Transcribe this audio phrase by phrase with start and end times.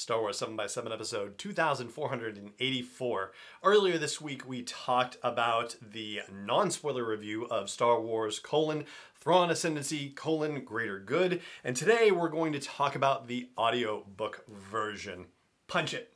[0.00, 3.32] Star Wars 7x7 episode 2484.
[3.62, 9.50] Earlier this week, we talked about the non spoiler review of Star Wars colon Thrawn
[9.50, 15.26] Ascendancy colon Greater Good, and today we're going to talk about the audiobook version.
[15.68, 16.14] Punch it.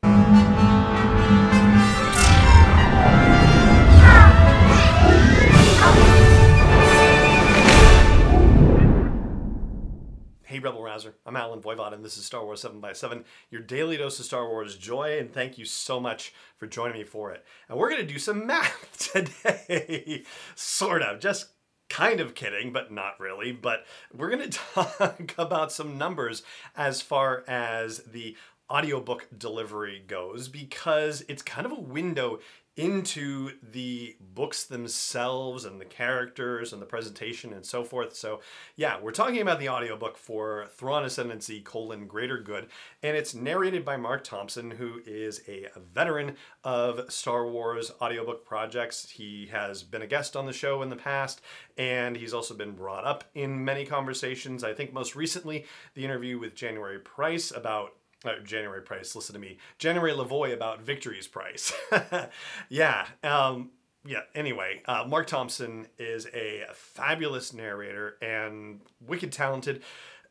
[11.34, 14.76] I'm Allen Voivod, and this is Star Wars 7x7, your daily dose of Star Wars
[14.76, 17.44] joy, and thank you so much for joining me for it.
[17.68, 20.22] And we're going to do some math today.
[20.54, 21.18] sort of.
[21.18, 21.48] Just
[21.90, 23.50] kind of kidding, but not really.
[23.50, 23.84] But
[24.16, 26.44] we're going to talk about some numbers
[26.76, 28.36] as far as the
[28.70, 32.38] audiobook delivery goes because it's kind of a window
[32.76, 38.16] into the books themselves and the characters and the presentation and so forth.
[38.16, 38.40] So,
[38.74, 42.68] yeah, we're talking about the audiobook for Thrawn Ascendancy colon Greater Good,
[43.02, 46.34] and it's narrated by Marc Thompson, who is a veteran
[46.64, 49.08] of Star Wars audiobook projects.
[49.08, 51.40] He has been a guest on the show in the past,
[51.78, 54.64] and he's also been brought up in many conversations.
[54.64, 59.40] I think most recently, the interview with January Price about uh, January Price, listen to
[59.40, 59.58] me.
[59.78, 61.72] January LaVoy about Victory's Price.
[62.68, 63.06] yeah.
[63.22, 63.70] Um,
[64.06, 69.82] yeah, anyway, uh, Marc Thompson is a fabulous narrator and wicked talented.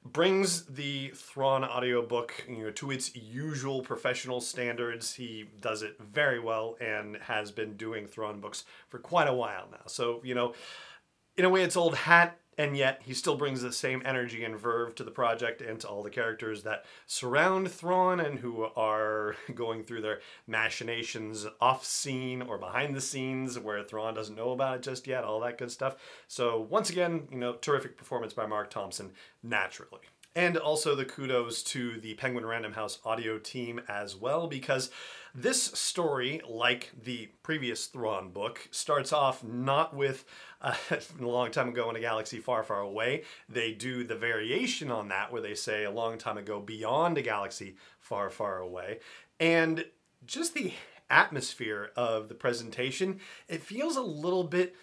[0.06, 5.14] Brings the Thrawn audiobook you know, to its usual professional standards.
[5.14, 9.70] He does it very well and has been doing Thrawn books for quite a while
[9.72, 9.84] now.
[9.88, 10.54] So, you know,
[11.38, 14.58] in a way, it's old hat and yet he still brings the same energy and
[14.58, 19.36] verve to the project and to all the characters that surround Thrawn and who are
[19.56, 24.78] going through their machinations off scene or behind the scenes where Thrawn doesn't know about
[24.78, 25.96] it just yet, all that good stuff.
[26.28, 30.02] So once again, you know, terrific performance by Marc Thompson, naturally.
[30.36, 34.90] And also the kudos to the Penguin Random House audio team as well, because
[35.36, 40.26] this story, like the previous Thrawn book, starts off not with
[40.62, 43.24] uh, a long time ago in a galaxy far, far away.
[43.48, 47.22] They do the variation on that where they say a long time ago beyond a
[47.22, 49.00] galaxy far, far away.
[49.40, 49.86] And
[50.26, 50.74] just the
[51.10, 54.76] atmosphere of the presentation, it feels a little bit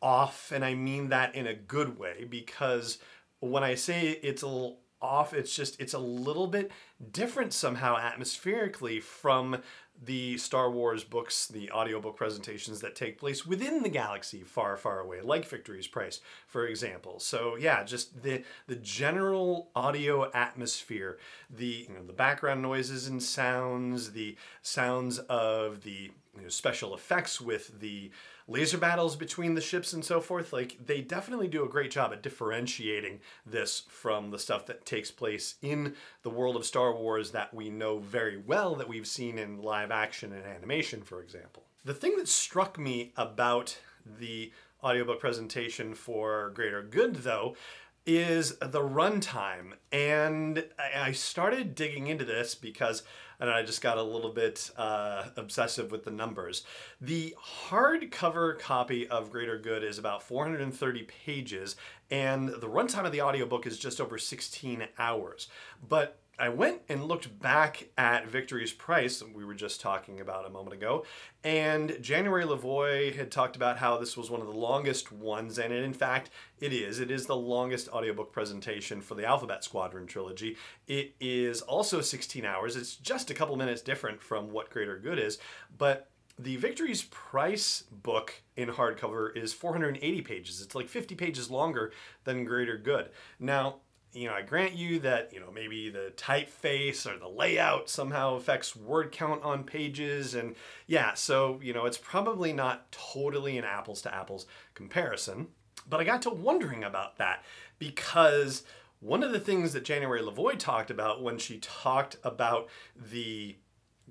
[0.00, 2.98] off, and I mean that in a good way because
[3.40, 5.34] when I say it's a little off.
[5.34, 6.70] It's just, it's a little bit
[7.10, 9.58] different somehow atmospherically from
[10.04, 15.00] the Star Wars books, the audiobook presentations that take place within the galaxy far, far
[15.00, 17.20] away, like Victory's Price, for example.
[17.20, 23.22] So yeah, just the the general audio atmosphere, the you know, the background noises and
[23.22, 28.10] sounds, the sounds of the you know, special effects with the
[28.48, 30.52] laser battles between the ships and so forth.
[30.52, 35.10] Like they definitely do a great job at differentiating this from the stuff that takes
[35.10, 39.38] place in the world of Star Wars that we know very well that we've seen
[39.38, 41.64] in live action and animation, for example.
[41.84, 44.52] The thing that struck me about the
[44.82, 47.56] audiobook presentation for Greater Good, though,
[48.04, 49.74] is the runtime.
[49.92, 50.64] And
[50.94, 53.02] I started digging into this because
[53.42, 56.62] and I just got a little bit uh, obsessive with the numbers.
[57.00, 57.34] The
[57.68, 61.74] hardcover copy of Greater Good is about 430 pages,
[62.08, 65.48] and the runtime of the audiobook is just over 16 hours.
[65.88, 70.50] But I went and looked back at Victory's Price, we were just talking about a
[70.50, 71.04] moment ago,
[71.44, 75.72] and January LaVoy had talked about how this was one of the longest ones, and
[75.72, 76.98] in fact, it is.
[76.98, 80.56] It is the longest audiobook presentation for the Alphabet Squadron trilogy.
[80.88, 82.74] It is also 16 hours.
[82.74, 85.38] It's just a couple minutes different from what Greater Good is,
[85.78, 86.10] but
[86.40, 90.60] the Victory's Price book in hardcover is 480 pages.
[90.60, 91.92] It's like 50 pages longer
[92.24, 93.10] than Greater Good.
[93.38, 93.76] Now,
[94.12, 98.34] you know, I grant you that, you know, maybe the typeface or the layout somehow
[98.34, 100.34] affects word count on pages.
[100.34, 100.54] And
[100.86, 105.48] yeah, so, you know, it's probably not totally an apples to apples comparison.
[105.88, 107.44] But I got to wondering about that
[107.78, 108.64] because
[109.00, 113.56] one of the things that January LaVoy talked about when she talked about the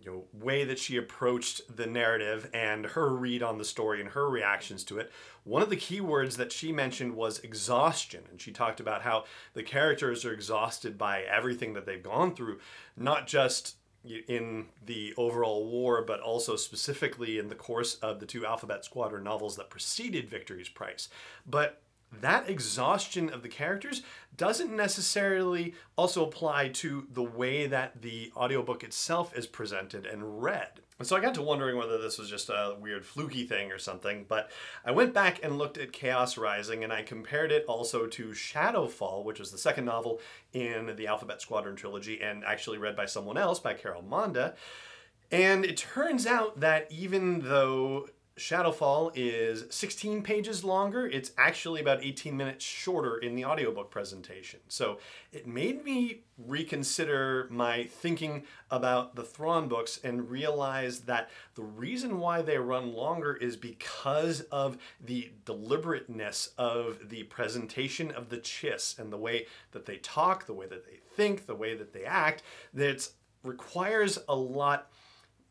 [0.03, 4.09] you know, way that she approached the narrative and her read on the story and
[4.09, 5.11] her reactions to it.
[5.43, 8.23] One of the key words that she mentioned was exhaustion.
[8.29, 12.59] And she talked about how the characters are exhausted by everything that they've gone through,
[12.97, 13.75] not just
[14.27, 19.23] in the overall war, but also specifically in the course of the two Alphabet Squadron
[19.23, 21.09] novels that preceded Victory's Price.
[21.45, 21.81] But
[22.19, 24.01] that exhaustion of the characters
[24.35, 30.81] doesn't necessarily also apply to the way that the audiobook itself is presented and read.
[30.99, 33.79] And so I got to wondering whether this was just a weird fluky thing or
[33.79, 34.51] something, but
[34.85, 39.23] I went back and looked at Chaos Rising and I compared it also to Shadowfall,
[39.23, 40.19] which was the second novel
[40.53, 44.53] in the Alphabet Squadron trilogy and actually read by someone else, by Carol Monda.
[45.31, 48.07] And it turns out that even though
[48.37, 51.05] Shadowfall is 16 pages longer.
[51.05, 54.61] It's actually about 18 minutes shorter in the audiobook presentation.
[54.69, 54.99] So
[55.33, 62.19] it made me reconsider my thinking about the Thrawn books and realize that the reason
[62.19, 68.97] why they run longer is because of the deliberateness of the presentation of the Chiss
[68.97, 72.05] and the way that they talk, the way that they think, the way that they
[72.05, 72.43] act.
[72.73, 73.09] That
[73.43, 74.89] requires a lot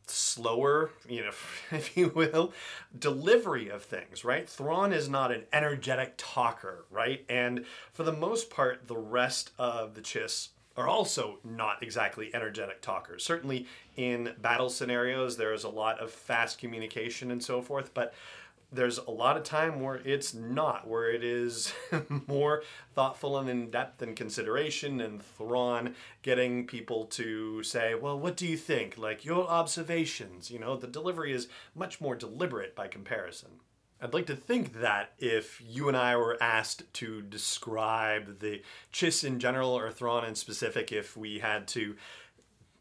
[0.07, 1.33] slower, you know,
[1.71, 2.53] if you will,
[2.99, 4.49] delivery of things, right?
[4.49, 7.25] Thrawn is not an energetic talker, right?
[7.29, 12.81] And for the most part, the rest of the Chiss are also not exactly energetic
[12.81, 13.25] talkers.
[13.25, 13.67] Certainly
[13.97, 18.15] in battle scenarios, there's a lot of fast communication and so forth, but
[18.73, 21.73] there's a lot of time where it's not, where it is
[22.27, 22.63] more
[22.95, 28.47] thoughtful and in depth and consideration and Thrawn getting people to say, well, what do
[28.47, 28.97] you think?
[28.97, 33.61] Like your observations, you know, the delivery is much more deliberate by comparison.
[34.03, 38.63] I'd like to think that if you and I were asked to describe the
[38.93, 41.97] Chiss in general or Thrawn in specific, if we had to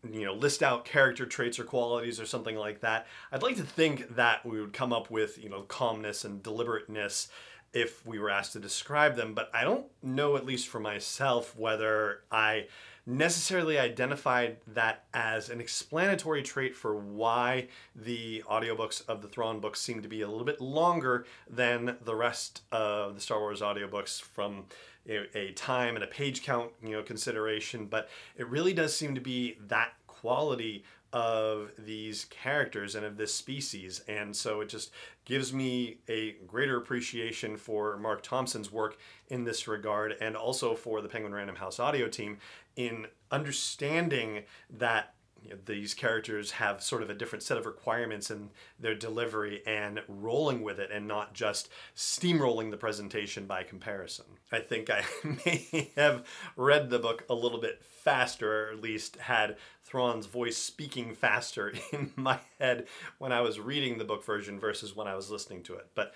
[0.10, 3.64] you know list out character traits or qualities or something like that i'd like to
[3.64, 7.28] think that we would come up with you know calmness and deliberateness
[7.74, 9.34] if we were asked to describe them.
[9.34, 12.66] But i don't know at least for myself whether i
[13.06, 19.82] necessarily identified that as an explanatory trait for why the audiobooks of the Thrawn books
[19.82, 24.22] seem to be a little bit longer than the rest of the Star Wars audiobooks
[24.22, 24.66] from
[25.10, 29.22] a, time and a page count, you know, consideration, but it really does seem to
[29.22, 34.04] be that quality of these characters and of this species.
[34.08, 34.92] And so it just
[35.26, 38.98] gives me a greater appreciation for Marc Thompson's work
[39.30, 42.38] in this regard and also for the Penguin Random House audio team
[42.76, 45.14] in understanding that
[45.44, 48.50] you know, these characters have sort of a different set of requirements in
[48.80, 54.26] their delivery and rolling with it and not just steamrolling the presentation by comparison.
[54.52, 55.04] I think I
[55.46, 56.26] may have
[56.56, 61.74] read the book a little bit faster, or at least had Thrawn's voice speaking faster
[61.92, 62.88] in my head
[63.18, 65.88] when I was reading the book version versus when I was listening to it.
[65.96, 66.14] But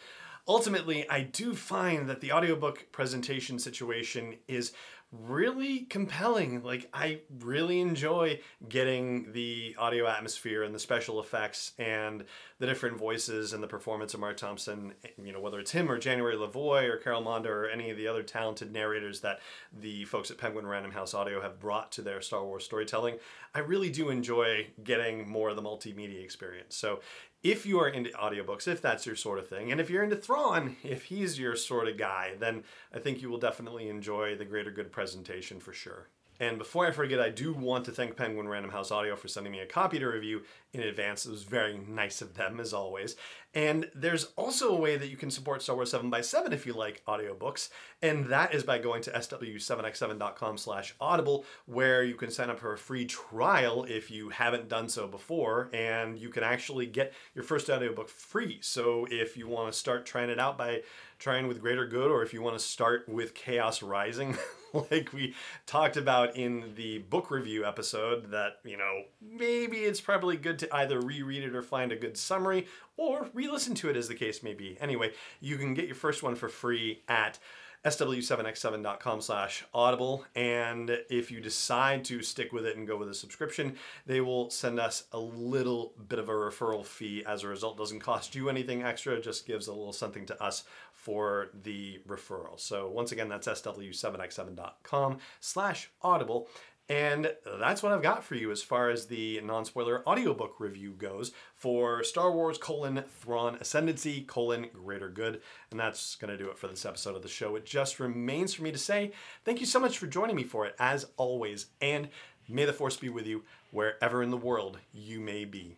[0.47, 4.73] ultimately, I do find that the audiobook presentation situation is
[5.21, 6.63] really compelling.
[6.63, 12.23] Like I really enjoy getting the audio atmosphere and the special effects and
[12.59, 14.93] the different voices and the performance of Marc Thompson,
[15.23, 18.07] you know, whether it's him or January LaVoy or Carol Monda or any of the
[18.07, 19.39] other talented narrators that
[19.71, 23.17] the folks at Penguin Random House Audio have brought to their Star Wars storytelling.
[23.53, 26.75] I really do enjoy getting more of the multimedia experience.
[26.75, 27.01] So
[27.43, 30.15] if you are into audiobooks, if that's your sort of thing, and if you're into
[30.15, 32.63] Thrawn, if he's your sort of guy, then
[32.93, 36.07] I think you will definitely enjoy the Greater Good presentation for sure.
[36.39, 39.51] And before I forget, I do want to thank Penguin Random House Audio for sending
[39.51, 40.41] me a copy to review
[40.73, 41.25] in advance.
[41.25, 43.15] It was very nice of them, as always.
[43.55, 46.65] And there's also a way that you can support Star Wars 7 by 7 if
[46.65, 47.69] you like audiobooks,
[48.01, 52.73] and that is by going to sw7x7.com slash audible, where you can sign up for
[52.73, 57.43] a free trial if you haven't done so before, and you can actually get your
[57.43, 58.57] first audiobook free.
[58.61, 60.81] So if you want to start trying it out by
[61.19, 64.37] trying with Greater Good, or if you want to start with Chaos Rising,
[64.91, 65.35] like we
[65.65, 70.75] talked about in the book review episode, that, you know, maybe it's probably good to
[70.75, 74.15] either reread it or find a good summary, or re listen to it as the
[74.15, 74.77] case may be.
[74.79, 77.39] Anyway, you can get your first one for free at
[77.85, 83.13] sw7x7.com slash audible and if you decide to stick with it and go with a
[83.13, 87.77] subscription they will send us a little bit of a referral fee as a result
[87.77, 92.57] doesn't cost you anything extra just gives a little something to us for the referral
[92.57, 96.47] so once again that's sw7x7.com slash audible
[96.89, 101.31] and that's what I've got for you as far as the non-spoiler audiobook review goes
[101.55, 105.41] for Star Wars colon Thrawn Ascendancy colon Greater Good.
[105.71, 107.55] And that's going to do it for this episode of the show.
[107.55, 109.13] It just remains for me to say
[109.45, 111.67] thank you so much for joining me for it, as always.
[111.79, 112.09] And
[112.49, 115.77] may the Force be with you wherever in the world you may be.